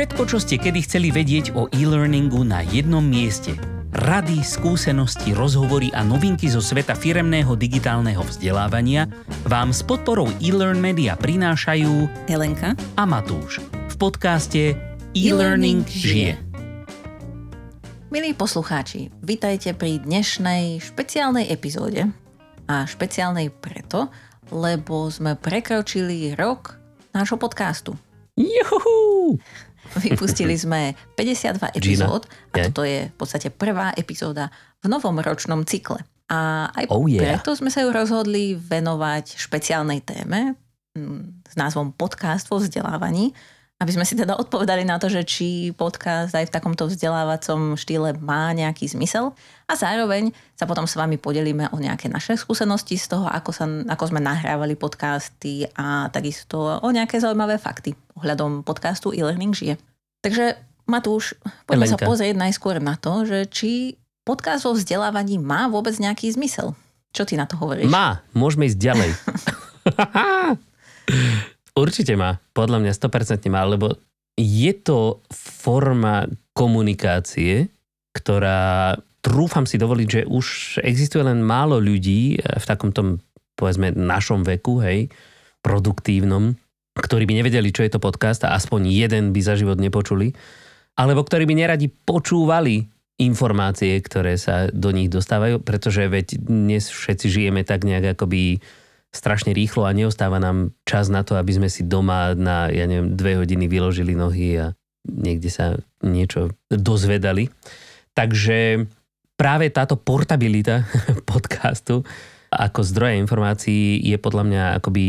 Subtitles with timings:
[0.00, 3.52] Všetko, čo ste kedy chceli vedieť o e-learningu na jednom mieste.
[3.92, 9.12] Rady, skúsenosti, rozhovory a novinky zo sveta firemného digitálneho vzdelávania
[9.44, 14.72] vám s podporou e-learn media prinášajú Helenka a Matúš v podcaste
[15.12, 16.40] E-Learning žije.
[18.08, 22.08] Milí poslucháči, vitajte pri dnešnej špeciálnej epizóde.
[22.72, 24.08] A špeciálnej preto,
[24.48, 26.80] lebo sme prekročili rok
[27.12, 28.00] nášho podcastu.
[28.40, 29.36] Juhu!
[30.04, 34.48] Vypustili sme 52 epizód a toto je v podstate prvá epizóda
[34.80, 36.00] v novom ročnom cykle.
[36.30, 37.34] A aj Oh, yeah.
[37.34, 40.54] preto sme sa ju rozhodli venovať špeciálnej téme
[40.94, 43.34] mm, s názvom Podcast vo vzdelávaní,
[43.80, 48.12] aby sme si teda odpovedali na to, že či podcast aj v takomto vzdelávacom štýle
[48.20, 49.32] má nejaký zmysel
[49.64, 53.64] a zároveň sa potom s vami podelíme o nejaké naše skúsenosti z toho, ako, sa,
[53.88, 59.74] ako sme nahrávali podcasty a takisto o nejaké zaujímavé fakty ohľadom podcastu e-learning žije.
[60.20, 62.08] Takže Matúš, poďme sa Helenka.
[62.10, 63.70] pozrieť najskôr na to, že či
[64.26, 66.76] podcast vo vzdelávaní má vôbec nejaký zmysel.
[67.10, 67.90] Čo ty na to hovoríš?
[67.90, 69.10] Má, môžeme ísť ďalej.
[71.82, 73.98] Určite má, podľa mňa 100% má, lebo
[74.38, 77.70] je to forma komunikácie,
[78.14, 80.46] ktorá, trúfam si dovoliť, že už
[80.82, 83.18] existuje len málo ľudí v takomto,
[83.54, 85.10] povedzme, našom veku, hej,
[85.60, 86.56] produktívnom,
[87.00, 90.36] ktorí by nevedeli, čo je to podcast a aspoň jeden by za život nepočuli,
[90.94, 92.86] alebo ktorí by neradi počúvali
[93.20, 98.64] informácie, ktoré sa do nich dostávajú, pretože veď dnes všetci žijeme tak nejak akoby
[99.10, 103.12] strašne rýchlo a neostáva nám čas na to, aby sme si doma na, ja neviem,
[103.18, 104.66] dve hodiny vyložili nohy a
[105.04, 107.50] niekde sa niečo dozvedali.
[108.14, 108.86] Takže
[109.34, 110.86] práve táto portabilita
[111.30, 112.06] podcastu
[112.50, 115.04] ako zdroja informácií je podľa mňa akoby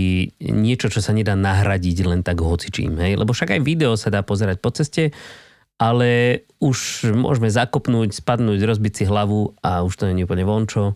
[0.54, 3.02] niečo, čo sa nedá nahradiť len tak hocičím.
[3.02, 3.18] Hej?
[3.18, 5.10] Lebo však aj video sa dá pozerať po ceste,
[5.82, 10.94] ale už môžeme zakopnúť, spadnúť, rozbiť si hlavu a už to nie je úplne vončo.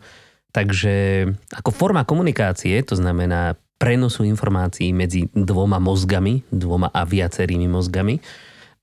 [0.54, 8.22] Takže ako forma komunikácie, to znamená prenosu informácií medzi dvoma mozgami, dvoma a viacerými mozgami,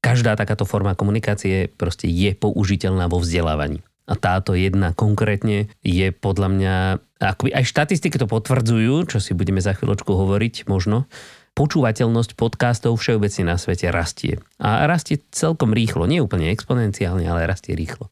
[0.03, 3.87] každá takáto forma komunikácie proste je použiteľná vo vzdelávaní.
[4.07, 6.75] A táto jedna konkrétne je podľa mňa,
[7.23, 11.07] akoby aj štatistiky to potvrdzujú, čo si budeme za chvíľočku hovoriť možno,
[11.53, 14.41] počúvateľnosť podcastov všeobecne na svete rastie.
[14.57, 18.09] A rastie celkom rýchlo, nie úplne exponenciálne, ale rastie rýchlo.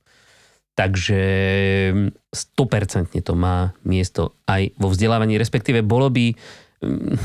[0.77, 1.23] Takže
[2.33, 6.33] 100% to má miesto aj vo vzdelávaní, respektíve bolo by,
[6.85, 7.17] mm,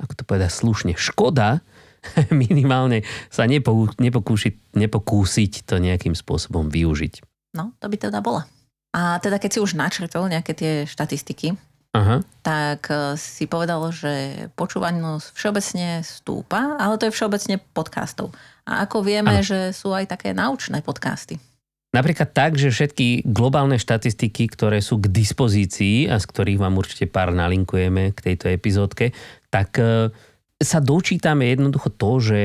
[0.00, 1.60] ako to povedať slušne, škoda
[2.32, 7.29] minimálne sa nepokú, nepokúšiť, nepokúsiť to nejakým spôsobom využiť.
[7.54, 8.46] No, to by teda bola.
[8.90, 11.54] A teda keď si už načrtol nejaké tie štatistiky,
[11.94, 12.22] Aha.
[12.42, 18.30] tak eh, si povedal, že počúvanosť všeobecne stúpa, ale to je všeobecne podcastov.
[18.66, 19.46] A ako vieme, Áno.
[19.46, 21.42] že sú aj také naučné podcasty.
[21.90, 27.10] Napríklad tak, že všetky globálne štatistiky, ktoré sú k dispozícii a z ktorých vám určite
[27.10, 29.10] pár nalinkujeme k tejto epizódke,
[29.50, 30.14] tak e,
[30.62, 32.40] sa dočítame jednoducho to, že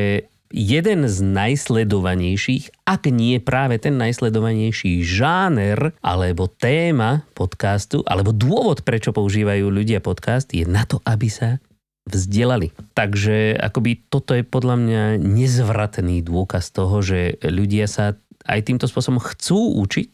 [0.54, 9.16] jeden z najsledovanejších, ak nie práve ten najsledovanejší žáner alebo téma podcastu, alebo dôvod, prečo
[9.16, 11.58] používajú ľudia podcast, je na to, aby sa
[12.06, 12.70] vzdelali.
[12.94, 18.14] Takže akoby toto je podľa mňa nezvratný dôkaz toho, že ľudia sa
[18.46, 20.12] aj týmto spôsobom chcú učiť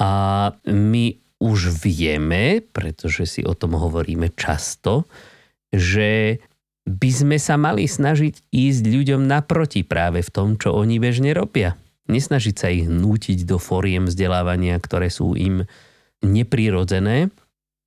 [0.00, 0.10] a
[0.68, 1.04] my
[1.40, 5.08] už vieme, pretože si o tom hovoríme často,
[5.72, 6.36] že
[6.88, 11.76] by sme sa mali snažiť ísť ľuďom naproti práve v tom, čo oni bežne robia.
[12.08, 15.68] Nesnažiť sa ich nútiť do foriem vzdelávania, ktoré sú im
[16.24, 17.30] neprirodzené.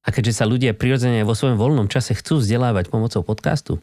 [0.03, 3.79] A keďže sa ľudia prirodzene vo svojom voľnom čase chcú vzdelávať pomocou podcastu,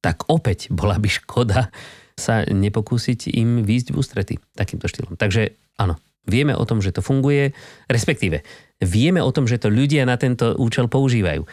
[0.00, 1.68] tak opäť bola by škoda
[2.16, 5.18] sa nepokúsiť im výjsť v ústrety takýmto štýlom.
[5.18, 7.56] Takže áno, vieme o tom, že to funguje,
[7.90, 8.44] respektíve
[8.80, 11.44] vieme o tom, že to ľudia na tento účel používajú.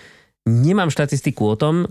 [0.47, 1.89] Nemám štatistiku o tom,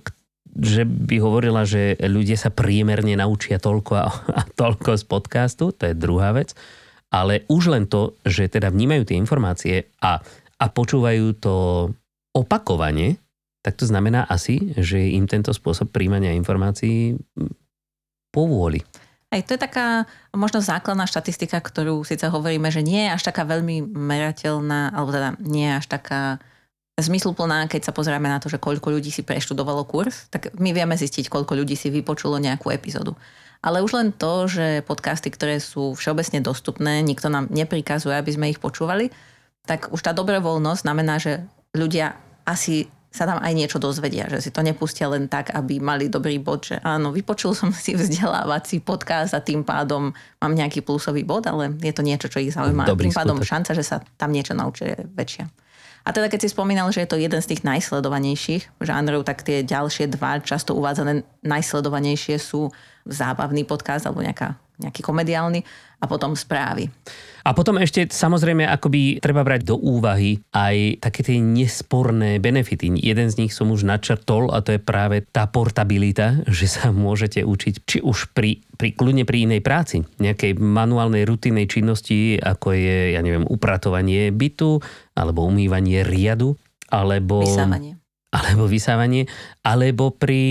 [0.55, 4.07] že by hovorila, že ľudia sa priemerne naučia toľko a,
[4.39, 6.55] a toľko z podcastu, to je druhá vec,
[7.11, 10.23] ale už len to, že teda vnímajú tie informácie a,
[10.57, 11.55] a počúvajú to
[12.37, 13.17] opakovane,
[13.65, 17.19] tak to znamená asi, že im tento spôsob príjmania informácií
[18.31, 18.85] povôli.
[19.27, 23.43] Aj to je taká možno základná štatistika, ktorú síce hovoríme, že nie je až taká
[23.43, 26.23] veľmi merateľná, alebo teda nie je až taká
[26.97, 30.97] zmysluplná, keď sa pozrieme na to, že koľko ľudí si preštudovalo kurz, tak my vieme
[30.97, 33.13] zistiť, koľko ľudí si vypočulo nejakú epizódu.
[33.61, 38.49] Ale už len to, že podcasty, ktoré sú všeobecne dostupné, nikto nám neprikazuje, aby sme
[38.49, 39.13] ich počúvali,
[39.69, 41.45] tak už tá dobrovoľnosť znamená, že
[41.77, 42.17] ľudia
[42.49, 46.37] asi sa tam aj niečo dozvedia, že si to nepustia len tak, aby mali dobrý
[46.37, 51.49] bod, že áno, vypočul som si vzdelávací podcast a tým pádom mám nejaký plusový bod,
[51.49, 52.89] ale je to niečo, čo ich zaujíma.
[52.89, 53.53] Dobrý tým pádom skutok.
[53.53, 55.45] šanca, že sa tam niečo naučia je väčšia.
[56.07, 59.67] A teda keď si spomínal, že je to jeden z tých najsledovanejších žánrov, tak tie
[59.67, 62.71] ďalšie dva často uvádzané najsledovanejšie sú
[63.03, 65.67] zábavný podcast alebo nejaká, nejaký komediálny
[65.97, 66.93] a potom správy.
[67.47, 72.91] A potom ešte samozrejme akoby treba brať do úvahy aj také tie nesporné benefity.
[72.99, 77.47] Jeden z nich som už načrtol a to je práve tá portabilita, že sa môžete
[77.47, 83.15] učiť či už pri, pri kľudne pri inej práci, nejakej manuálnej rutinnej činnosti, ako je,
[83.15, 84.83] ja neviem, upratovanie bytu,
[85.15, 86.59] alebo umývanie riadu,
[86.91, 87.47] alebo...
[87.47, 87.95] Vysávanie.
[88.35, 89.31] alebo vysávanie,
[89.63, 90.45] alebo pri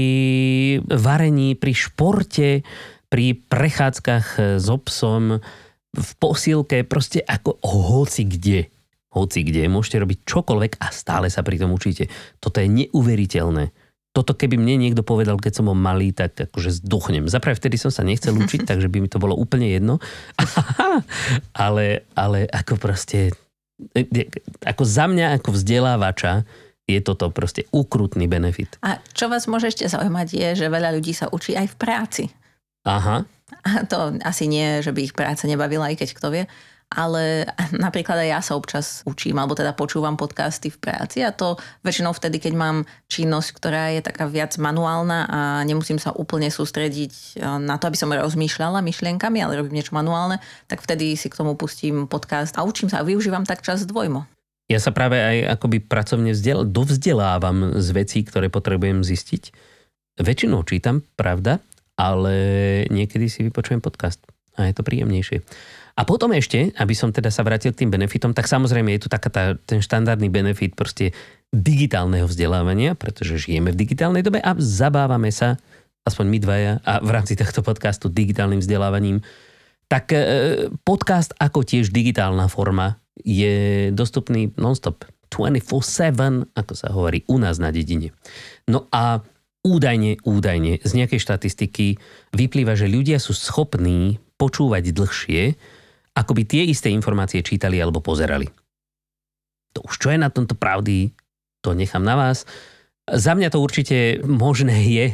[0.80, 2.64] varení, pri športe,
[3.16, 5.40] pri prechádzkach s obsom,
[5.96, 8.68] v posilke, proste ako hoci kde.
[9.16, 9.72] Hoci kde.
[9.72, 12.12] Môžete robiť čokoľvek a stále sa pri tom učíte.
[12.44, 13.72] Toto je neuveriteľné.
[14.12, 17.32] Toto keby mne niekto povedal, keď som bol malý, tak akože zduchnem.
[17.32, 20.04] Zapravo vtedy som sa nechcel učiť, takže by mi to bolo úplne jedno.
[21.56, 23.32] ale, ale ako proste,
[24.68, 26.44] ako za mňa, ako vzdelávača,
[26.84, 28.76] je toto proste ukrutný benefit.
[28.84, 32.24] A čo vás môže ešte zaujímať je, že veľa ľudí sa učí aj v práci.
[32.86, 33.26] Aha.
[33.66, 36.44] A to asi nie, že by ich práca nebavila, aj keď kto vie.
[36.86, 37.50] Ale
[37.84, 42.14] napríklad aj ja sa občas učím, alebo teda počúvam podcasty v práci a to väčšinou
[42.14, 42.78] vtedy, keď mám
[43.10, 47.98] činnosť, ktorá je taká viac manuálna a nemusím sa úplne sústrediť e, na to, aby
[47.98, 50.38] som rozmýšľala myšlienkami, ale robím niečo manuálne,
[50.70, 54.30] tak vtedy si k tomu pustím podcast a učím sa a využívam tak čas dvojmo.
[54.66, 59.54] Ja sa práve aj akoby pracovne vzdel, dovzdelávam z vecí, ktoré potrebujem zistiť.
[60.22, 61.62] Väčšinou čítam, pravda,
[61.96, 62.36] ale
[62.92, 64.20] niekedy si vypočujem podcast
[64.56, 65.44] a je to príjemnejšie.
[65.96, 69.10] A potom ešte, aby som teda sa vrátil k tým benefitom, tak samozrejme je tu
[69.12, 71.16] taká tá, ten štandardný benefit proste
[71.56, 75.56] digitálneho vzdelávania, pretože žijeme v digitálnej dobe a zabávame sa,
[76.04, 79.24] aspoň my dvaja, a v rámci tohto podcastu digitálnym vzdelávaním.
[79.88, 80.20] Tak e,
[80.84, 87.72] podcast ako tiež digitálna forma je dostupný non-stop 24-7, ako sa hovorí u nás na
[87.72, 88.12] dedine.
[88.68, 89.24] No a
[89.66, 91.98] údajne, údajne z nejakej štatistiky
[92.38, 95.58] vyplýva, že ľudia sú schopní počúvať dlhšie,
[96.14, 98.46] ako by tie isté informácie čítali alebo pozerali.
[99.76, 101.12] To už čo je na tomto pravdy,
[101.60, 102.46] to nechám na vás.
[103.10, 105.08] Za mňa to určite možné je,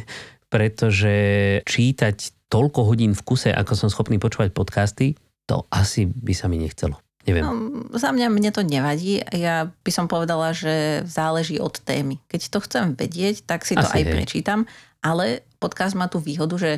[0.51, 1.15] pretože
[1.63, 5.15] čítať toľko hodín v kuse, ako som schopný počúvať podcasty,
[5.47, 6.99] to asi by sa mi nechcelo.
[7.29, 7.43] Neviem.
[7.45, 7.53] No,
[7.93, 9.21] za mňa mne to nevadí.
[9.29, 12.17] Ja by som povedala, že záleží od témy.
[12.25, 14.13] Keď to chcem vedieť, tak si to Asi aj hej.
[14.17, 14.59] prečítam,
[15.05, 16.71] ale podcast má tú výhodu, že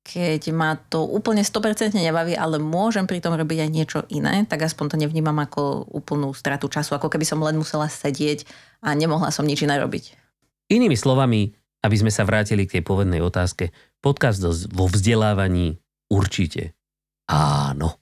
[0.00, 4.64] keď ma to úplne 100% nebaví, ale môžem pri tom robiť aj niečo iné, tak
[4.64, 8.48] aspoň to nevnímam ako úplnú stratu času, ako keby som len musela sedieť
[8.80, 10.16] a nemohla som nič iné robiť.
[10.72, 11.52] Inými slovami,
[11.84, 14.40] aby sme sa vrátili k tej povednej otázke, podcast
[14.72, 15.76] vo vzdelávaní
[16.08, 16.72] určite.
[17.28, 18.00] Áno.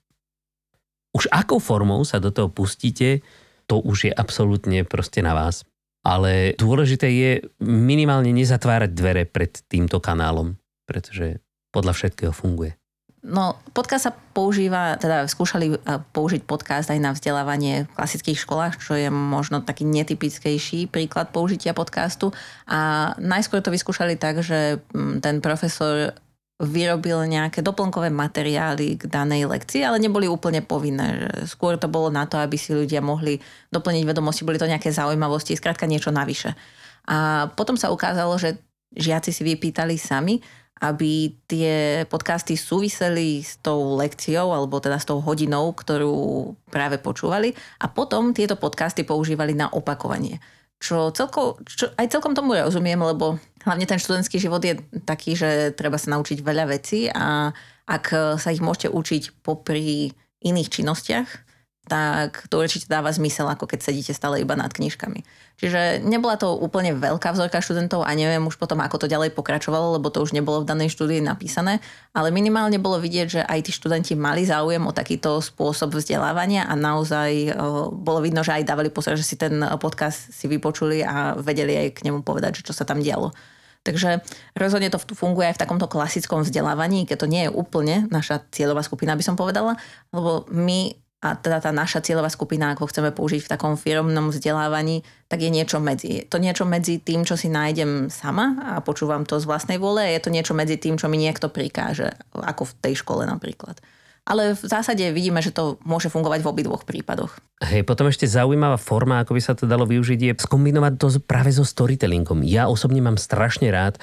[1.19, 3.27] Už akou formou sa do toho pustíte,
[3.67, 5.67] to už je absolútne proste na vás.
[6.07, 10.55] Ale dôležité je minimálne nezatvárať dvere pred týmto kanálom,
[10.87, 11.43] pretože
[11.75, 12.79] podľa všetkého funguje.
[13.19, 18.79] No, podcast sa používa, teda skúšali eh, použiť podcast aj na vzdelávanie v klasických školách,
[18.79, 22.31] čo je možno taký netypickejší príklad použitia podcastu.
[22.71, 26.15] A najskôr to vyskúšali tak, že mm, ten profesor
[26.59, 31.31] vyrobil nejaké doplnkové materiály k danej lekcii, ale neboli úplne povinné.
[31.47, 33.39] Skôr to bolo na to, aby si ľudia mohli
[33.71, 36.59] doplniť vedomosti, boli to nejaké zaujímavosti, skrátka niečo navyše.
[37.07, 38.59] A potom sa ukázalo, že
[38.91, 40.43] žiaci si vypýtali sami,
[40.83, 47.55] aby tie podcasty súviseli s tou lekciou alebo teda s tou hodinou, ktorú práve počúvali
[47.83, 50.39] a potom tieto podcasty používali na opakovanie.
[50.79, 55.75] Čo, celko, čo aj celkom tomu rozumiem, lebo hlavne ten študentský život je taký, že
[55.75, 57.51] treba sa naučiť veľa vecí a
[57.89, 61.48] ak sa ich môžete učiť popri iných činnostiach,
[61.89, 65.25] tak to určite dáva zmysel, ako keď sedíte stále iba nad knižkami.
[65.59, 69.99] Čiže nebola to úplne veľká vzorka študentov a neviem už potom, ako to ďalej pokračovalo,
[69.99, 71.83] lebo to už nebolo v danej štúdii napísané,
[72.15, 76.79] ale minimálne bolo vidieť, že aj tí študenti mali záujem o takýto spôsob vzdelávania a
[76.79, 81.35] naozaj o, bolo vidno, že aj dávali pozor, že si ten podcast si vypočuli a
[81.35, 83.35] vedeli aj k nemu povedať, že čo sa tam dialo.
[83.83, 84.21] Takže
[84.53, 88.85] rozhodne to funguje aj v takomto klasickom vzdelávaní, keď to nie je úplne naša cieľová
[88.85, 89.81] skupina, by som povedala,
[90.13, 95.03] lebo my a teda tá naša cieľová skupina, ako chceme použiť v takom firmnom vzdelávaní,
[95.27, 96.23] tak je niečo medzi.
[96.23, 99.99] Je to niečo medzi tým, čo si nájdem sama a počúvam to z vlastnej vôle
[99.99, 103.83] a je to niečo medzi tým, čo mi niekto prikáže, ako v tej škole napríklad.
[104.29, 107.41] Ale v zásade vidíme, že to môže fungovať v obidvoch prípadoch.
[107.65, 111.51] Hej, potom ešte zaujímavá forma, ako by sa to dalo využiť, je skombinovať to práve
[111.51, 112.45] so storytellingom.
[112.45, 113.97] Ja osobne mám strašne rád,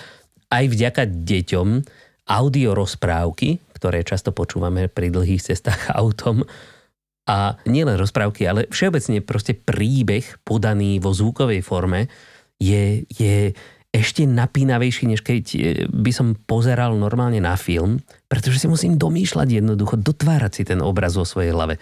[0.50, 1.68] aj vďaka deťom,
[2.26, 6.44] audio rozprávky, ktoré často počúvame pri dlhých cestách autom.
[7.26, 12.06] A nielen rozprávky, ale všeobecne proste príbeh podaný vo zvukovej forme
[12.62, 13.58] je, je
[13.96, 19.64] ešte napínavejší, než keď e, by som pozeral normálne na film, pretože si musím domýšľať
[19.64, 21.80] jednoducho, dotvárať si ten obraz vo svojej hlave.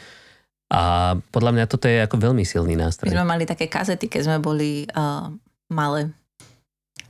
[0.74, 3.10] A podľa mňa toto je ako veľmi silný nástroj.
[3.10, 5.30] My sme mali také kazety, keď sme boli uh,
[5.70, 6.10] malé.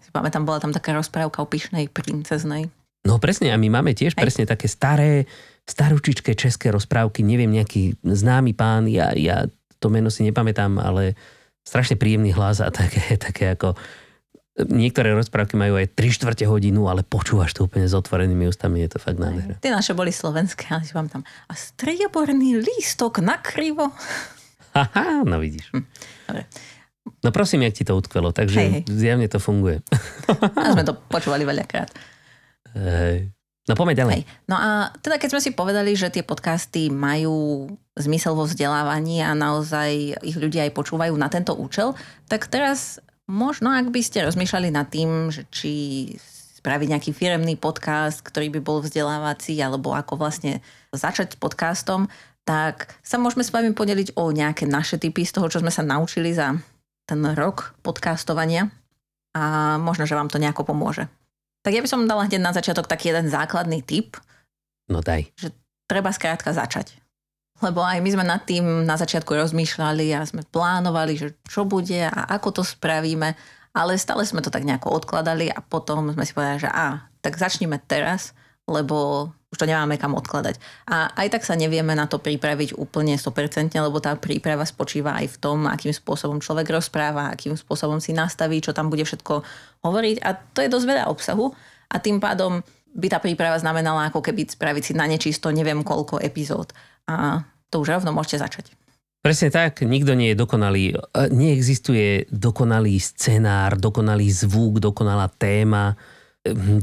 [0.03, 2.67] Si pamätám, bola tam taká rozprávka o pyšnej princeznej.
[3.03, 4.23] No presne, a my máme tiež Aj.
[4.23, 5.27] presne také staré,
[5.63, 9.47] staručičké české rozprávky, neviem, nejaký známy pán, ja, ja
[9.79, 11.15] to meno si nepamätám, ale
[11.63, 13.75] strašne príjemný hlas a také, také ako
[14.53, 18.93] Niektoré rozprávky majú aj 3 čtvrte hodinu, ale počúvaš to úplne s otvorenými ústami, je
[18.93, 19.57] to fakt nádherné.
[19.57, 23.89] Tie naše boli slovenské, ale vám tam a strieborný lístok na krivo.
[24.77, 25.73] Haha, no vidíš.
[25.73, 25.85] Hm,
[26.29, 26.43] dobre.
[27.25, 28.83] No prosím, jak ti to utkvelo, takže hej, hej.
[28.93, 29.81] zjavne to funguje.
[30.53, 31.89] A sme to počúvali veľakrát.
[32.77, 33.33] Hej.
[33.63, 34.17] No poďme ďalej.
[34.19, 34.25] Hej.
[34.51, 39.31] No a teda keď sme si povedali, že tie podcasty majú zmysel vo vzdelávaní a
[39.31, 41.95] naozaj ich ľudia aj počúvajú na tento účel,
[42.27, 45.71] tak teraz Možno, ak by ste rozmýšľali nad tým, že či
[46.59, 50.59] spraviť nejaký firemný podcast, ktorý by bol vzdelávací, alebo ako vlastne
[50.91, 52.11] začať s podcastom,
[52.43, 55.87] tak sa môžeme s vami podeliť o nejaké naše typy z toho, čo sme sa
[55.87, 56.59] naučili za
[57.07, 58.67] ten rok podcastovania
[59.31, 61.07] a možno, že vám to nejako pomôže.
[61.63, 64.19] Tak ja by som dala hneď na začiatok taký jeden základný tip.
[64.91, 65.31] No daj.
[65.39, 65.55] Že
[65.87, 67.03] treba skrátka začať
[67.63, 72.03] lebo aj my sme nad tým na začiatku rozmýšľali a sme plánovali, že čo bude
[72.03, 73.31] a ako to spravíme,
[73.71, 77.39] ale stále sme to tak nejako odkladali a potom sme si povedali, že a, tak
[77.39, 78.35] začneme teraz,
[78.67, 80.57] lebo už to nemáme kam odkladať.
[80.89, 85.37] A aj tak sa nevieme na to pripraviť úplne 100%, lebo tá príprava spočíva aj
[85.37, 89.45] v tom, akým spôsobom človek rozpráva, akým spôsobom si nastaví, čo tam bude všetko
[89.85, 91.53] hovoriť a to je dosť veľa obsahu
[91.93, 96.21] a tým pádom by tá príprava znamenala ako keby spraviť si na nečisto neviem koľko
[96.21, 96.73] epizód.
[97.09, 98.65] A to už rovno môžete začať.
[99.23, 100.93] Presne tak, nikto nie je dokonalý.
[100.93, 100.95] E,
[101.31, 105.95] neexistuje dokonalý scenár, dokonalý zvuk, dokonalá téma,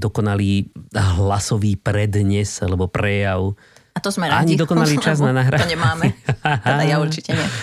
[0.01, 3.53] dokonalý hlasový prednes alebo prejav.
[3.93, 4.57] A to sme radi.
[4.57, 5.69] Ani dokonalý čas na nahrávanie.
[5.69, 6.07] To nemáme.
[6.41, 7.49] Teda ja určite nie.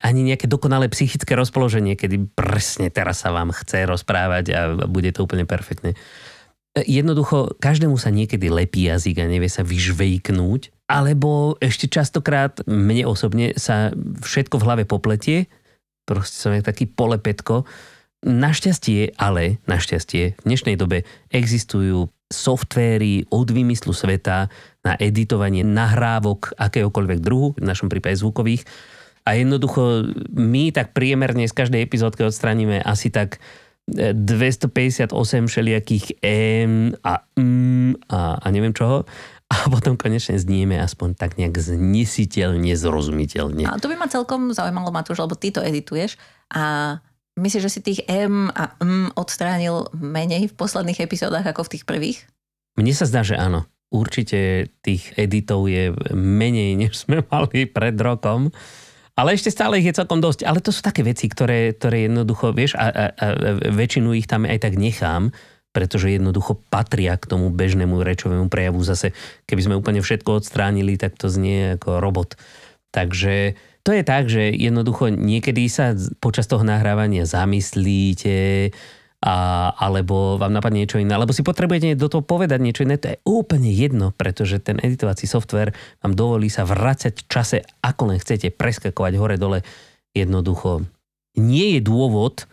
[0.00, 5.28] Ani nejaké dokonalé psychické rozpoloženie, kedy presne teraz sa vám chce rozprávať a bude to
[5.28, 5.92] úplne perfektne.
[6.72, 13.06] E, jednoducho, každému sa niekedy lepí jazyk a nevie sa vyžvejknúť alebo ešte častokrát mne
[13.06, 15.46] osobne sa všetko v hlave popletie,
[16.02, 17.62] proste som taký polepetko.
[18.20, 24.52] Našťastie, ale našťastie v dnešnej dobe existujú softvéry od vymyslu sveta
[24.84, 28.68] na editovanie nahrávok akéhokoľvek druhu, v našom prípade zvukových.
[29.24, 33.40] A jednoducho my tak priemerne z každej epizódky odstraníme asi tak
[33.88, 35.10] 258
[35.48, 39.08] všelijakých M a M a, a neviem čoho
[39.50, 43.66] a potom konečne znieme aspoň tak nejak znesiteľne, zrozumiteľne.
[43.66, 46.14] A to by ma celkom zaujímalo, Matúš, lebo ty to edituješ
[46.54, 46.96] a
[47.40, 51.84] myslíš, že si tých M a M odstránil menej v posledných epizódach ako v tých
[51.88, 52.18] prvých?
[52.76, 53.64] Mne sa zdá, že áno.
[53.90, 58.54] Určite tých editov je menej, než sme mali pred rokom.
[59.18, 60.46] Ale ešte stále ich je celkom dosť.
[60.46, 63.26] Ale to sú také veci, ktoré, ktoré jednoducho, vieš, a, a, a
[63.68, 65.34] väčšinu ich tam aj tak nechám,
[65.74, 68.78] pretože jednoducho patria k tomu bežnému rečovému prejavu.
[68.86, 69.10] Zase,
[69.50, 72.38] keby sme úplne všetko odstránili, tak to znie ako robot.
[72.94, 78.70] Takže to je tak, že jednoducho niekedy sa počas toho nahrávania zamyslíte,
[79.20, 83.12] a, alebo vám napadne niečo iné, alebo si potrebujete do toho povedať niečo iné, to
[83.12, 88.18] je úplne jedno, pretože ten editovací software vám dovolí sa vrácať v čase, ako len
[88.18, 89.60] chcete, preskakovať hore-dole.
[90.16, 90.88] Jednoducho
[91.36, 92.48] nie je dôvod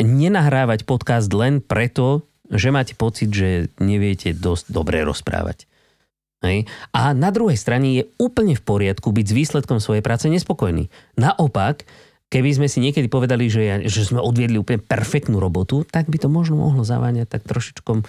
[0.00, 5.68] nenahrávať podcast len preto, že máte pocit, že neviete dosť dobre rozprávať.
[6.40, 6.64] Hej.
[6.96, 10.88] A na druhej strane je úplne v poriadku byť s výsledkom svojej práce nespokojný.
[11.20, 11.84] Naopak,
[12.32, 16.16] keby sme si niekedy povedali, že, ja, že sme odviedli úplne perfektnú robotu, tak by
[16.16, 18.08] to možno mohlo zaváňať tak trošičkom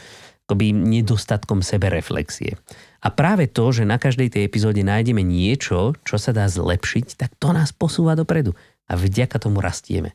[0.51, 2.59] akoby nedostatkom sebereflexie.
[2.99, 7.39] A práve to, že na každej tej epizóde nájdeme niečo, čo sa dá zlepšiť, tak
[7.39, 8.51] to nás posúva dopredu.
[8.91, 10.11] A vďaka tomu rastieme.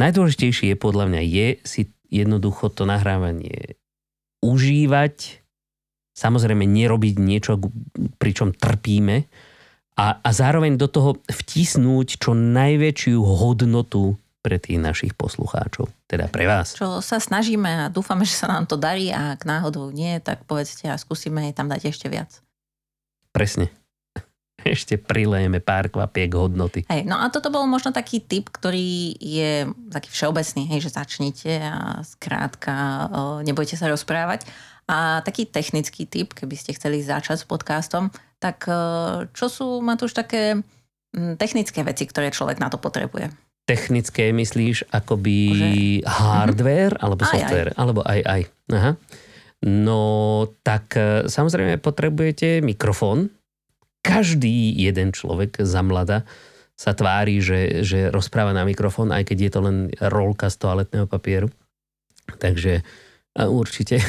[0.00, 3.76] Najdôležitejšie je podľa mňa je si jednoducho to nahrávanie
[4.40, 5.39] užívať,
[6.14, 7.58] samozrejme nerobiť niečo,
[8.18, 9.26] pričom trpíme
[10.00, 16.48] a, a zároveň do toho vtisnúť čo najväčšiu hodnotu pre tých našich poslucháčov, teda pre
[16.48, 16.72] vás.
[16.72, 20.48] Čo sa snažíme a dúfame, že sa nám to darí a ak náhodou nie, tak
[20.48, 22.40] povedzte a skúsime tam dať ešte viac.
[23.36, 23.68] presne.
[24.60, 26.84] Ešte prilejeme pár kvapiek hodnoty.
[26.92, 31.52] Hej, no a toto bol možno taký typ, ktorý je taký všeobecný, hej, že začnite
[31.64, 33.08] a skrátka
[33.40, 34.44] nebojte sa rozprávať.
[34.90, 38.10] A taký technický typ, keby ste chceli začať s podcastom,
[38.42, 38.66] tak
[39.30, 40.66] čo sú, Matúš, také
[41.38, 43.30] technické veci, ktoré človek na to potrebuje?
[43.70, 45.70] Technické myslíš akoby Že...
[46.10, 47.06] hardware mm-hmm.
[47.06, 47.70] alebo software?
[47.70, 47.78] Aj, aj.
[47.78, 48.42] Alebo aj aj.
[48.74, 48.92] Aha.
[49.60, 50.02] No
[50.66, 53.30] tak e, samozrejme potrebujete mikrofón.
[54.02, 56.26] Každý jeden človek za mlada
[56.74, 61.06] sa tvári, že, že rozpráva na mikrofón, aj keď je to len rolka z toaletného
[61.06, 61.52] papieru.
[62.40, 62.80] Takže
[63.36, 64.00] určite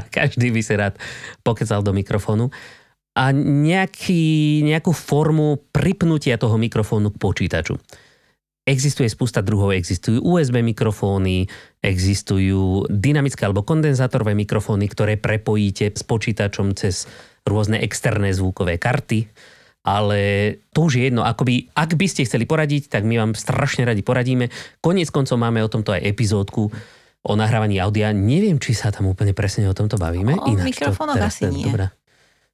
[0.16, 0.96] každý by si rád
[1.44, 2.48] pokecal do mikrofónu.
[3.12, 7.76] A nejaký, nejakú formu pripnutia toho mikrofónu k počítaču.
[8.62, 11.50] Existuje spústa druhov, existujú USB mikrofóny,
[11.82, 17.10] existujú dynamické alebo kondenzátorové mikrofóny, ktoré prepojíte s počítačom cez
[17.42, 19.26] rôzne externé zvukové karty.
[19.82, 20.20] Ale
[20.70, 24.06] to už je jedno, akoby, ak by ste chceli poradiť, tak my vám strašne radi
[24.06, 24.46] poradíme.
[24.78, 26.70] Koniec koncov máme o tomto aj epizódku
[27.22, 28.10] o nahrávaní audia.
[28.10, 30.34] Neviem, či sa tam úplne presne o tomto bavíme.
[30.38, 31.70] O, o mikrofónoch asi nie.
[31.70, 31.94] Dobrá.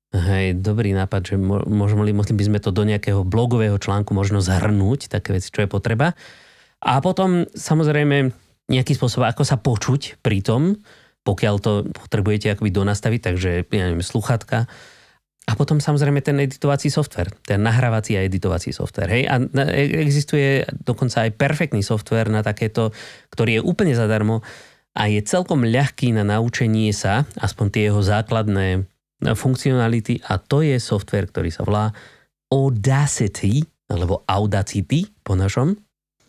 [0.09, 5.13] Hej, dobrý nápad, že možno mohli by sme to do nejakého blogového článku možno zhrnúť,
[5.13, 6.17] také veci, čo je potreba.
[6.81, 8.33] A potom samozrejme
[8.73, 10.81] nejaký spôsob, ako sa počuť pri tom,
[11.29, 14.65] pokiaľ to potrebujete akoby donastaviť, takže ja neviem, sluchatka.
[15.49, 19.09] A potom samozrejme ten editovací software, ten nahrávací a editovací software.
[19.09, 19.23] Hej?
[19.33, 19.35] A
[20.05, 22.93] existuje dokonca aj perfektný software na takéto,
[23.33, 24.45] ktorý je úplne zadarmo
[24.93, 28.85] a je celkom ľahký na naučenie sa, aspoň tie jeho základné
[29.25, 31.97] funkcionality a to je software, ktorý sa volá
[32.53, 35.81] Audacity, alebo Audacity po našom.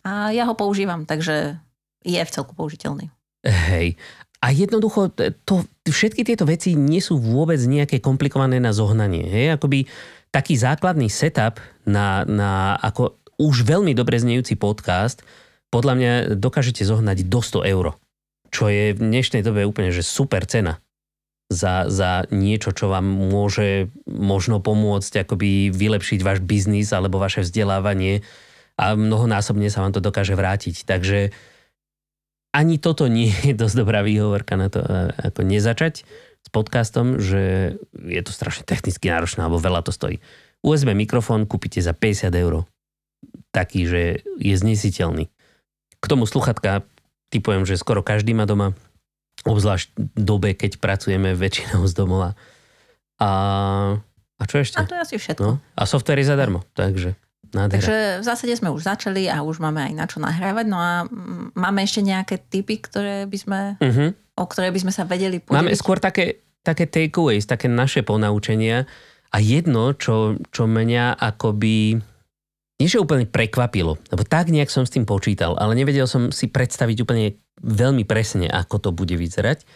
[0.08, 1.60] A ja ho používam, takže
[2.08, 3.12] je v celku použiteľný.
[3.44, 4.00] Hej.
[4.40, 5.12] A jednoducho,
[5.44, 9.28] to, všetky tieto veci nie sú vôbec nejaké komplikované na zohnanie.
[9.28, 9.60] Hej?
[9.60, 9.84] Akoby
[10.32, 15.24] taký základný setup na, na ako už veľmi dobre znejúci podcast
[15.70, 17.86] podľa mňa dokážete zohnať do 100 eur.
[18.50, 20.82] Čo je v dnešnej dobe úplne že super cena
[21.50, 28.22] za, za niečo, čo vám môže možno pomôcť akoby vylepšiť váš biznis alebo vaše vzdelávanie
[28.78, 30.86] a mnohonásobne sa vám to dokáže vrátiť.
[30.86, 31.34] Takže
[32.50, 34.82] ani toto nie je dosť dobrá výhovorka na to,
[35.22, 36.06] ako nezačať
[36.40, 40.18] s podcastom, že je to strašne technicky náročné alebo veľa to stojí.
[40.66, 42.68] USB mikrofón kúpite za 50 eur.
[43.52, 44.02] Taký, že
[44.40, 45.32] je znesiteľný.
[46.00, 46.84] K tomu sluchatka
[47.30, 48.76] typujem, že skoro každý má doma
[49.48, 52.36] obzvlášť v dobe, keď pracujeme väčšinou z domova.
[53.20, 53.30] A,
[54.40, 54.80] a čo ešte?
[54.80, 55.44] A to je asi všetko.
[55.44, 57.16] No, a software je zadarmo, takže
[57.54, 57.82] nádhera.
[57.82, 60.66] Takže v zásade sme už začali a už máme aj na čo nahrávať.
[60.70, 61.06] No a
[61.56, 64.10] máme ešte nejaké typy, ktoré by sme, uh-huh.
[64.38, 65.56] o ktoré by sme sa vedeli podeliť?
[65.56, 68.86] Máme skôr také, také takeaways, také naše ponaučenia.
[69.30, 72.02] A jedno, čo, čo mňa akoby
[72.80, 76.48] nie že úplne prekvapilo, lebo tak nejak som s tým počítal, ale nevedel som si
[76.48, 79.68] predstaviť úplne veľmi presne, ako to bude vyzerať.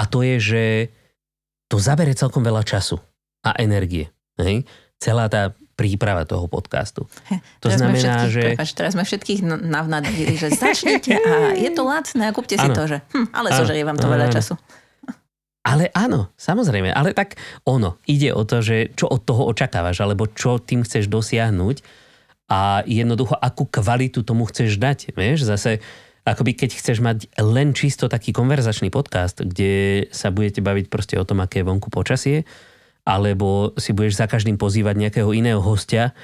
[0.00, 0.64] A to je, že
[1.68, 2.96] to zabere celkom veľa času
[3.44, 4.08] a energie.
[4.40, 4.64] Hej?
[4.96, 7.08] Celá tá príprava toho podcastu.
[7.64, 8.52] To teraz znamená, že...
[8.52, 12.76] Prepač, teraz sme všetkých navnadili, že začnite a je to lacné a kúpte si ano.
[12.76, 14.20] to, že hm, ale zožerie vám to ano.
[14.20, 14.60] veľa času.
[15.64, 20.28] Ale áno, samozrejme, ale tak ono, ide o to, že čo od toho očakávaš, alebo
[20.28, 21.84] čo tým chceš dosiahnuť
[22.48, 25.12] a jednoducho, akú kvalitu tomu chceš dať.
[25.16, 25.84] Vieš, zase
[26.24, 31.24] akoby keď chceš mať len čisto taký konverzačný podcast, kde sa budete baviť proste o
[31.24, 32.44] tom, aké je vonku počasie,
[33.10, 36.14] alebo si budeš za každým pozývať nejakého iného hostia,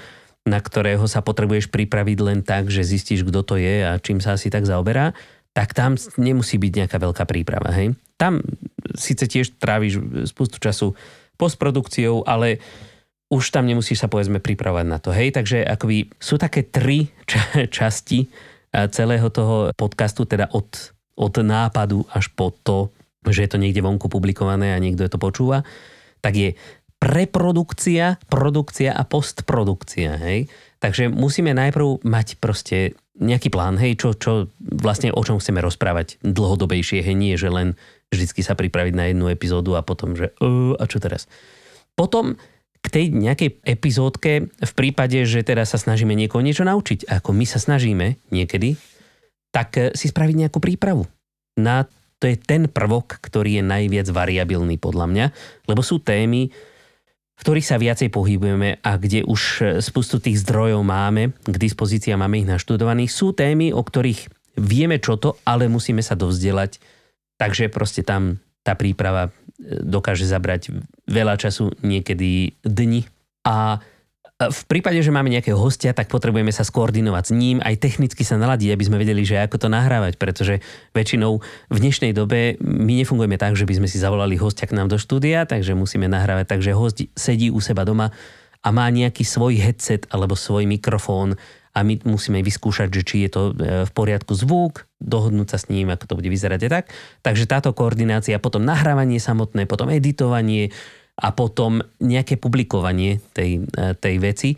[0.47, 4.39] na ktorého sa potrebuješ pripraviť len tak, že zistíš, kto to je a čím sa
[4.39, 5.11] asi tak zaoberá,
[5.51, 7.75] tak tam nemusí byť nejaká veľká príprava.
[7.75, 7.99] Hej?
[8.15, 8.39] Tam
[8.95, 9.99] síce tiež tráviš
[10.31, 10.95] spustu času
[11.35, 12.63] postprodukciou, ale
[13.27, 15.11] už tam nemusíš sa povedzme pripravovať na to.
[15.11, 18.31] Hej, takže akoby sú také tri ča- časti
[18.71, 22.95] celého toho podcastu, teda od, od nápadu až po to,
[23.27, 25.67] že je to niekde vonku publikované a niekto to počúva,
[26.27, 26.51] tak je
[26.99, 30.19] preprodukcia, produkcia a postprodukcia.
[30.19, 30.51] Hej?
[30.83, 36.19] Takže musíme najprv mať proste nejaký plán, hej, čo, čo vlastne o čom chceme rozprávať
[36.21, 37.79] dlhodobejšie, hej, nie, že len
[38.11, 41.31] vždycky sa pripraviť na jednu epizódu a potom, že uh, a čo teraz.
[41.97, 42.37] Potom
[42.85, 47.47] k tej nejakej epizódke v prípade, že teda sa snažíme niekoho niečo naučiť, ako my
[47.49, 48.77] sa snažíme niekedy,
[49.49, 51.09] tak eh, si spraviť nejakú prípravu.
[51.57, 55.27] Na, to je ten prvok, ktorý je najviac variabilný podľa mňa,
[55.69, 56.49] lebo sú témy,
[57.37, 62.17] v ktorých sa viacej pohybujeme a kde už eh, spustu tých zdrojov máme k dispozícii
[62.17, 63.13] a máme ich naštudovaných.
[63.13, 66.81] Sú témy, o ktorých vieme čo to, ale musíme sa dovzdelať.
[67.37, 69.31] Takže proste tam tá príprava e,
[69.85, 70.73] dokáže zabrať
[71.05, 73.05] veľa času, niekedy dni
[73.45, 73.79] A
[74.37, 78.37] v prípade, že máme nejakého hostia, tak potrebujeme sa skoordinovať s ním, aj technicky sa
[78.37, 80.61] naladiť, aby sme vedeli, že ako to nahrávať, pretože
[80.93, 81.41] väčšinou
[81.73, 85.01] v dnešnej dobe my nefungujeme tak, že by sme si zavolali hostia k nám do
[85.01, 88.13] štúdia, takže musíme nahrávať tak, že host sedí u seba doma
[88.61, 91.41] a má nejaký svoj headset alebo svoj mikrofón
[91.77, 95.69] a my musíme vyskúšať, že či je to e, v poriadku zvuk, dohodnúť sa s
[95.69, 96.85] ním, ako to bude vyzerať a tak.
[97.21, 100.73] Takže táto koordinácia, potom nahrávanie samotné, potom editovanie,
[101.17, 104.51] a potom nejaké publikovanie tej, e, tej veci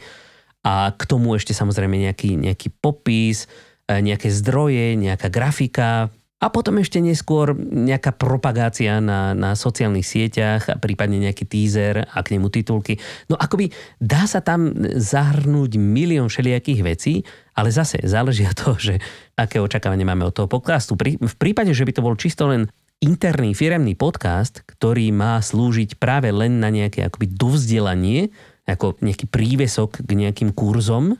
[0.66, 3.46] a k tomu ešte samozrejme nejaký, nejaký popis,
[3.86, 10.70] e, nejaké zdroje, nejaká grafika a potom ešte neskôr nejaká propagácia na, na sociálnych sieťach
[10.70, 12.94] a prípadne nejaký teaser a k nemu titulky.
[13.26, 17.26] No akoby dá sa tam zahrnúť milión všelijakých vecí,
[17.58, 18.94] ale zase záleží od toho, že
[19.34, 20.94] aké očakávanie máme od toho podcastu.
[20.98, 26.34] v prípade, že by to bol čisto len interný firemný podcast, ktorý má slúžiť práve
[26.34, 28.34] len na nejaké akoby dovzdelanie,
[28.66, 31.16] ako nejaký prívesok k nejakým kurzom,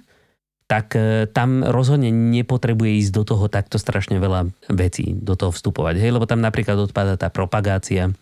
[0.69, 5.97] tak e, tam rozhodne nepotrebuje ísť do toho takto strašne veľa vecí, do toho vstupovať.
[5.97, 8.13] Hej, lebo tam napríklad odpadá tá propagácia,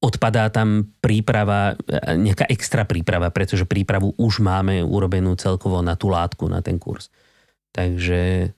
[0.00, 6.08] odpadá tam príprava, e, nejaká extra príprava, pretože prípravu už máme urobenú celkovo na tú
[6.08, 7.12] látku, na ten kurz.
[7.76, 8.54] Takže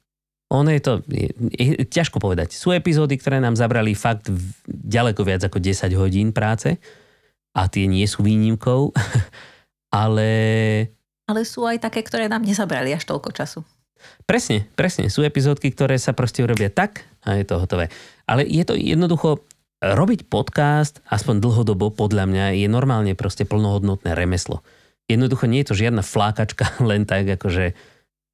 [0.47, 1.29] ono je to je,
[1.59, 2.55] je, ťažko povedať.
[2.55, 4.31] Sú epizódy, ktoré nám zabrali fakt
[4.67, 6.79] ďaleko viac ako 10 hodín práce
[7.57, 8.95] a tie nie sú výnimkou,
[10.05, 10.31] ale...
[11.27, 13.67] Ale sú aj také, ktoré nám nezabrali až toľko času.
[14.23, 15.11] Presne, presne.
[15.11, 17.91] Sú epizódky, ktoré sa proste urobia tak a je to hotové.
[18.31, 19.43] Ale je to jednoducho,
[19.83, 24.65] robiť podcast, aspoň dlhodobo podľa mňa, je normálne proste plnohodnotné remeslo.
[25.07, 27.75] Jednoducho nie je to žiadna flákačka, len tak akože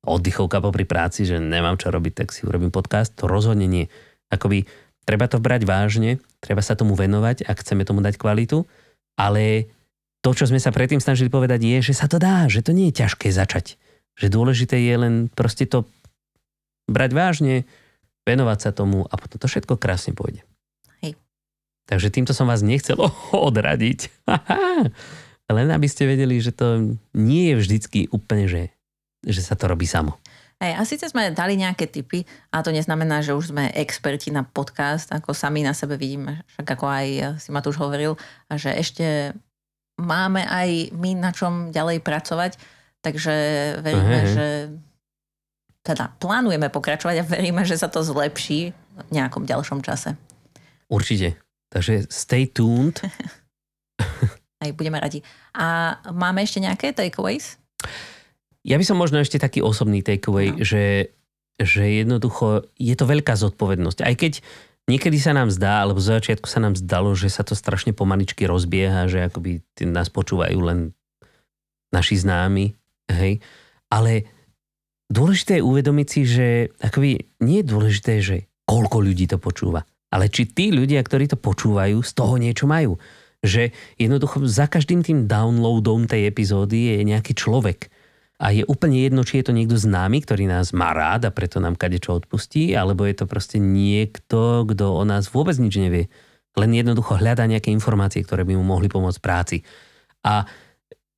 [0.02, 3.14] oddychovka popri práci, že nemám čo robiť, tak si urobím podcast.
[3.22, 3.86] To rozhodne nie.
[4.34, 4.66] Akoby
[5.06, 8.66] treba to brať vážne, treba sa tomu venovať, ak chceme tomu dať kvalitu,
[9.14, 9.70] ale
[10.22, 12.90] to, čo sme sa predtým snažili povedať, je, že sa to dá, že to nie
[12.90, 13.78] je ťažké začať.
[14.18, 15.86] Že dôležité je len proste to
[16.86, 17.66] brať vážne,
[18.22, 20.46] venovať sa tomu a potom to všetko krásne pôjde.
[21.02, 21.18] Hej.
[21.90, 22.98] Takže týmto som vás nechcel
[23.34, 24.10] odradiť.
[25.52, 28.60] Len aby ste vedeli, že to nie je vždycky úplne, že
[29.22, 30.18] že sa to robí samo.
[30.62, 32.22] Hej, a síce sme dali nejaké tipy,
[32.54, 36.78] a to neznamená, že už sme experti na podcast, ako sami na sebe vidíme, však
[36.78, 37.06] ako aj
[37.42, 38.14] si ma tu už hovoril,
[38.46, 39.34] že ešte
[39.98, 42.62] máme aj my na čom ďalej pracovať,
[43.02, 43.34] takže
[43.82, 44.30] veríme, Aha.
[44.30, 44.46] že
[45.82, 50.14] teda plánujeme pokračovať a veríme, že sa to zlepší v nejakom ďalšom čase.
[50.86, 51.42] Určite.
[51.74, 53.02] Takže stay tuned.
[54.62, 55.26] aj budeme radi.
[55.58, 57.58] A máme ešte nejaké takeaways?
[58.62, 60.62] Ja by som možno ešte taký osobný takeaway, no.
[60.62, 61.14] že,
[61.58, 64.06] že jednoducho je to veľká zodpovednosť.
[64.06, 64.38] Aj keď
[64.86, 68.46] niekedy sa nám zdá, alebo z začiatku sa nám zdalo, že sa to strašne pomaličky
[68.46, 70.78] rozbieha, že akoby nás počúvajú len
[71.92, 72.72] naši známi,
[73.12, 73.42] hej.
[73.92, 74.26] Ale
[75.12, 76.46] dôležité je uvedomiť si, že
[76.80, 81.36] akoby nie je dôležité, že koľko ľudí to počúva, ale či tí ľudia, ktorí to
[81.36, 82.96] počúvajú, z toho niečo majú.
[83.42, 87.90] Že jednoducho za každým tým downloadom tej epizódy je nejaký človek,
[88.42, 91.62] a je úplne jedno, či je to niekto známy, ktorý nás má rád a preto
[91.62, 96.10] nám kadečo odpustí, alebo je to proste niekto, kto o nás vôbec nič nevie.
[96.58, 99.62] Len jednoducho hľadá nejaké informácie, ktoré by mu mohli pomôcť práci.
[100.26, 100.42] A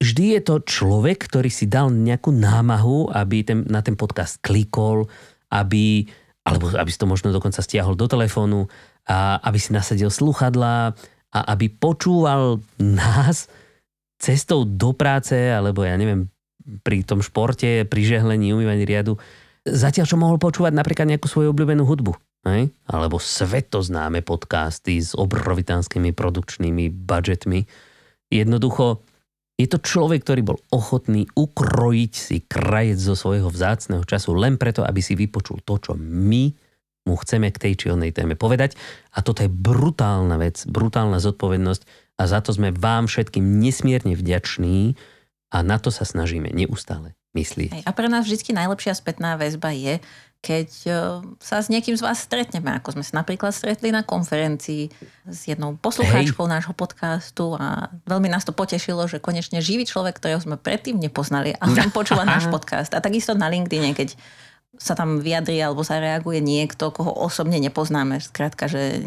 [0.05, 5.09] vždy je to človek, ktorý si dal nejakú námahu, aby ten, na ten podcast klikol,
[5.49, 6.05] aby,
[6.45, 8.69] alebo aby si to možno dokonca stiahol do telefónu,
[9.09, 10.93] a aby si nasadil sluchadlá
[11.33, 13.49] a aby počúval nás
[14.21, 16.29] cestou do práce, alebo ja neviem,
[16.85, 19.21] pri tom športe, pri žehlení, umývaní riadu,
[19.65, 22.13] zatiaľ čo mohol počúvať napríklad nejakú svoju obľúbenú hudbu.
[22.45, 22.73] Hej?
[22.89, 27.65] Alebo svetoznáme podcasty s obrovitánskymi produkčnými budžetmi.
[28.29, 29.01] Jednoducho,
[29.55, 34.83] je to človek, ktorý bol ochotný ukrojiť si krajec zo svojho vzácného času len preto,
[34.83, 36.51] aby si vypočul to, čo my
[37.05, 38.75] mu chceme k tej či onej téme povedať.
[39.15, 41.83] A toto je brutálna vec, brutálna zodpovednosť
[42.19, 44.99] a za to sme vám všetkým nesmierne vďační,
[45.55, 47.87] a na to sa snažíme neustále myslieť.
[47.87, 50.03] A pre nás vždy najlepšia spätná väzba je,
[50.45, 50.91] keď e,
[51.41, 54.93] sa s niekým z vás stretneme, ako sme sa napríklad stretli na konferencii
[55.25, 56.53] s jednou poslucháčkou Hej.
[56.53, 61.57] nášho podcastu a veľmi nás to potešilo, že konečne živý človek, ktorého sme predtým nepoznali
[61.57, 62.93] a on počúva náš podcast.
[62.93, 64.19] A takisto na LinkedIn, keď
[64.77, 68.19] sa tam vyjadrí alebo sa reaguje niekto, koho osobne nepoznáme.
[68.19, 69.07] Skrátka, že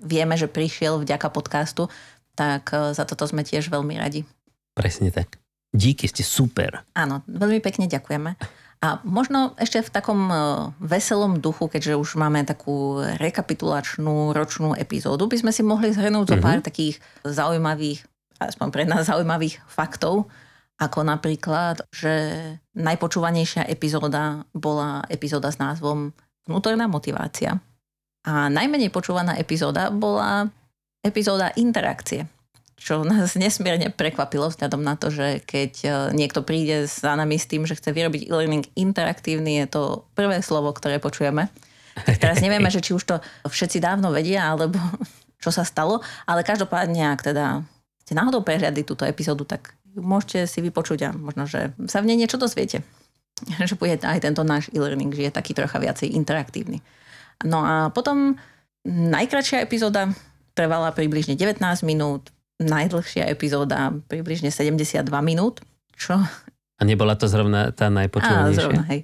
[0.00, 1.92] vieme, že prišiel vďaka podcastu,
[2.34, 4.26] tak e, za toto sme tiež veľmi radi.
[4.74, 5.43] Presne tak.
[5.74, 6.86] Díky, ste super.
[6.94, 8.38] Áno, veľmi pekne ďakujeme.
[8.84, 10.36] A možno ešte v takom e,
[10.78, 16.38] veselom duchu, keďže už máme takú rekapitulačnú ročnú epizódu, by sme si mohli zhrnúť mm-hmm.
[16.38, 16.66] zo pár mhm.
[16.70, 18.06] takých zaujímavých,
[18.38, 20.30] aspoň pre nás zaujímavých faktov
[20.78, 22.14] Ako napríklad, že
[22.74, 27.56] najpočúvanejšia epizóda bola epizóda s názvom Vnútorná motivácia.
[28.28, 30.52] A najmenej počúvaná epizóda bola
[31.00, 32.28] epizóda interakcie
[32.78, 37.48] čo nás nesmierne prekvapilo vzhľadom na to, že keď e, niekto príde za nami s
[37.48, 39.82] tým, že chce vyrobiť e-learning interaktívny, je to
[40.14, 41.48] prvé slovo, ktoré počujeme.
[41.94, 44.76] Tak teraz nevieme, že či už to všetci dávno vedia, alebo
[45.42, 47.62] čo sa stalo, ale každopádne, ak teda
[48.04, 52.18] ste náhodou prehľadli túto epizódu, tak môžete si vypočuť a možno, že sa v nej
[52.18, 52.82] niečo dozviete.
[53.66, 56.78] Že bude aj tento náš e-learning, že je taký trocha viacej interaktívny.
[57.42, 58.38] No a potom
[58.86, 60.14] najkračšia epizóda
[60.54, 62.30] trvala približne 19 minút,
[62.62, 65.64] najdlhšia epizóda približne 72 minút,
[65.94, 66.18] čo...
[66.74, 68.50] A nebola to zrovna tá najpočúvanejšia?
[68.50, 69.00] Á, zrovna, hej.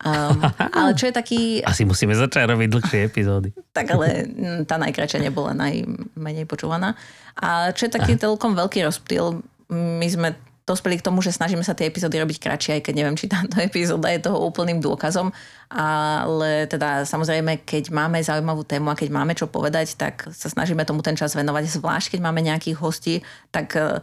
[0.00, 0.40] Um,
[0.80, 1.40] ale čo je taký...
[1.60, 3.52] Asi musíme začať robiť dlhšie epizódy.
[3.76, 4.28] tak ale
[4.64, 6.96] tá najkračšia nebola najmenej počúvaná.
[7.36, 10.34] A čo je taký celkom veľký rozptýl, my sme
[10.68, 13.58] dospeli k tomu, že snažíme sa tie epizódy robiť kratšie, aj keď neviem, či táto
[13.68, 15.32] epizóda je toho úplným dôkazom.
[15.70, 20.82] Ale teda samozrejme, keď máme zaujímavú tému a keď máme čo povedať, tak sa snažíme
[20.82, 21.80] tomu ten čas venovať.
[21.80, 23.14] Zvlášť, keď máme nejakých hostí,
[23.54, 24.02] tak e,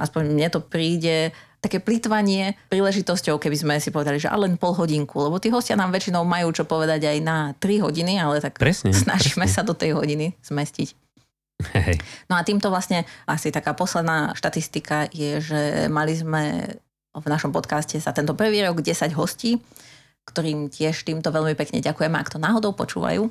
[0.00, 5.22] aspoň mne to príde také plýtvanie príležitosťou, keby sme si povedali, že len pol hodinku,
[5.22, 8.90] lebo tí hostia nám väčšinou majú čo povedať aj na 3 hodiny, ale tak presne,
[9.06, 9.54] snažíme presne.
[9.54, 11.01] sa do tej hodiny zmestiť.
[11.72, 11.96] Hej.
[12.28, 16.76] No a týmto vlastne asi taká posledná štatistika je, že mali sme
[17.12, 19.60] v našom podcaste za tento prvý rok 10 hostí,
[20.24, 23.28] ktorým tiež týmto veľmi pekne ďakujeme, ak to náhodou počúvajú.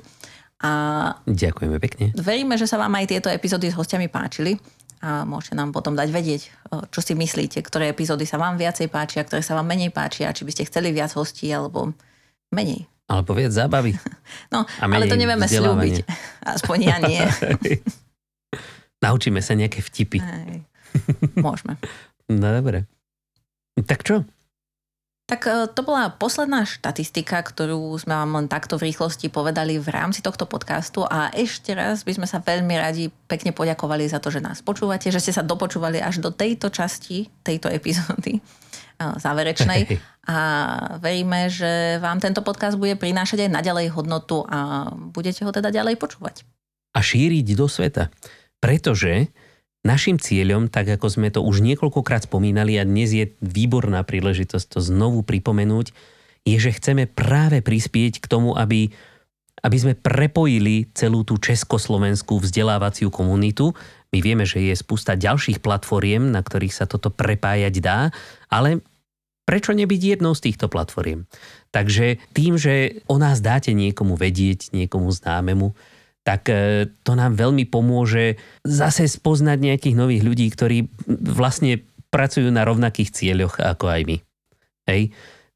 [0.62, 0.70] A
[1.26, 2.14] Ďakujeme pekne.
[2.14, 4.54] Veríme, že sa vám aj tieto epizódy s hostiami páčili
[5.02, 6.42] a môžete nám potom dať vedieť,
[6.94, 10.46] čo si myslíte, ktoré epizódy sa vám viacej páčia, ktoré sa vám menej páčia, či
[10.46, 11.90] by ste chceli viac hostí alebo
[12.54, 12.86] menej.
[13.10, 13.98] Alebo viac zábavy.
[14.48, 16.08] No, ale to nevieme slúbiť.
[16.44, 17.20] Aspoň ja nie.
[19.02, 20.22] Naučíme sa nejaké vtipy.
[20.22, 20.62] Aj,
[21.34, 21.76] môžeme.
[22.30, 22.86] no dobre.
[23.82, 24.22] Tak čo?
[25.32, 29.88] Tak e, to bola posledná štatistika, ktorú sme vám len takto v rýchlosti povedali v
[29.88, 34.34] rámci tohto podcastu a ešte raz by sme sa veľmi radi pekne poďakovali za to,
[34.34, 38.40] že nás počúvate, že ste sa dopočúvali až do tejto časti, tejto epizódy e,
[38.98, 39.96] záverečnej
[40.28, 40.36] a
[41.00, 45.98] veríme, že vám tento podcast bude prinášať aj naďalej hodnotu a budete ho teda ďalej
[45.98, 46.46] počúvať.
[46.92, 48.12] A šíriť do sveta.
[48.62, 49.34] Pretože
[49.82, 54.78] našim cieľom, tak ako sme to už niekoľkokrát spomínali a dnes je výborná príležitosť to
[54.78, 55.90] znovu pripomenúť,
[56.46, 58.94] je, že chceme práve prispieť k tomu, aby,
[59.66, 63.74] aby sme prepojili celú tú československú vzdelávaciu komunitu.
[64.14, 68.10] My vieme, že je spústa ďalších platformiem, na ktorých sa toto prepájať dá,
[68.46, 68.82] ale
[69.42, 71.26] prečo nebyť jednou z týchto platformiem?
[71.74, 75.74] Takže tým, že o nás dáte niekomu vedieť, niekomu známemu,
[76.22, 80.78] tak e, to nám veľmi pomôže zase spoznať nejakých nových ľudí, ktorí
[81.34, 81.82] vlastne
[82.14, 84.16] pracujú na rovnakých cieľoch ako aj my.
[84.86, 85.02] Hej.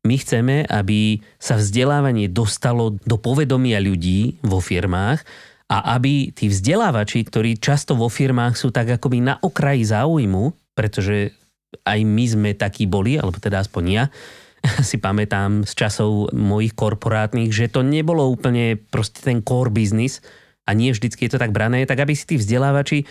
[0.07, 5.19] My chceme, aby sa vzdelávanie dostalo do povedomia ľudí vo firmách
[5.67, 11.35] a aby tí vzdelávači, ktorí často vo firmách sú tak akoby na okraji záujmu, pretože
[11.83, 14.05] aj my sme takí boli, alebo teda aspoň ja,
[14.89, 20.23] si pamätám z časov mojich korporátnych, že to nebolo úplne proste ten core business,
[20.67, 23.07] a nie vždycky je to tak brané, tak aby si tí vzdelávači,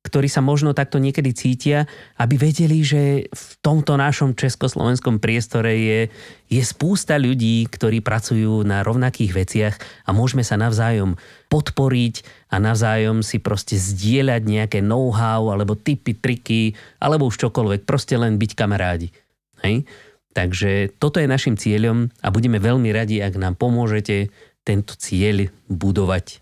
[0.00, 1.84] ktorí sa možno takto niekedy cítia,
[2.16, 6.00] aby vedeli, že v tomto našom československom priestore je,
[6.48, 9.74] je spústa ľudí, ktorí pracujú na rovnakých veciach
[10.08, 11.20] a môžeme sa navzájom
[11.52, 18.16] podporiť a navzájom si proste zdieľať nejaké know-how alebo typy, triky alebo už čokoľvek, proste
[18.16, 19.12] len byť kamarádi.
[19.60, 19.84] Hej?
[20.32, 24.32] Takže toto je našim cieľom a budeme veľmi radi, ak nám pomôžete
[24.64, 26.39] tento cieľ budovať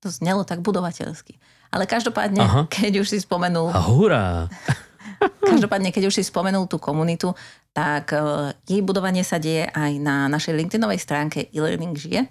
[0.00, 1.36] to znelo tak budovateľsky.
[1.70, 2.62] Ale každopádne, Aha.
[2.66, 3.70] keď už si spomenul...
[3.70, 4.48] A hurá!
[5.52, 7.32] každopádne, keď už si spomenul tú komunitu,
[7.70, 12.26] tak uh, jej budovanie sa deje aj na našej LinkedInovej stránke e-learning žije.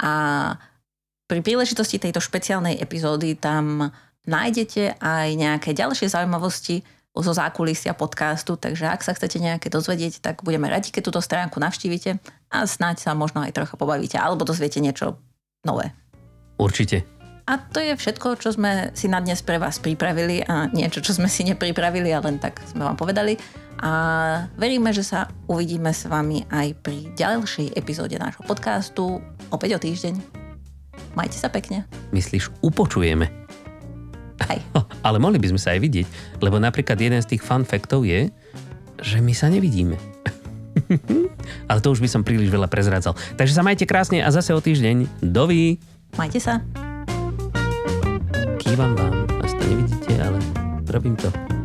[0.00, 0.12] A
[1.30, 3.92] pri príležitosti tejto špeciálnej epizódy tam
[4.26, 10.46] nájdete aj nejaké ďalšie zaujímavosti zo zákulisia podcastu, takže ak sa chcete nejaké dozvedieť, tak
[10.46, 12.22] budeme radi, keď túto stránku navštívite
[12.54, 15.18] a snáď sa možno aj trocha pobavíte, alebo dozviete niečo
[15.66, 15.90] nové.
[16.60, 17.08] Určite.
[17.48, 21.16] A to je všetko, čo sme si na dnes pre vás pripravili a niečo, čo
[21.16, 23.34] sme si nepripravili a len tak sme vám povedali.
[23.80, 23.90] A
[24.54, 29.18] veríme, že sa uvidíme s vami aj pri ďalšej epizóde nášho podcastu
[29.48, 30.14] opäť o týždeň.
[31.16, 31.88] Majte sa pekne.
[32.14, 33.26] Myslíš, upočujeme?
[34.46, 34.58] Aj.
[35.06, 36.06] Ale mohli by sme sa aj vidieť,
[36.44, 38.30] lebo napríklad jeden z tých fun faktov je,
[39.00, 39.98] že my sa nevidíme.
[41.70, 43.16] Ale to už by som príliš veľa prezrádzal.
[43.34, 45.24] Takže sa majte krásne a zase o týždeň.
[45.24, 45.80] Dovi!
[46.18, 46.60] Majte sa.
[48.58, 50.38] Kývam vám, vás to nevidíte, ale
[50.90, 51.59] robím to.